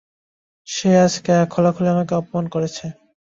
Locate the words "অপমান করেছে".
2.15-2.85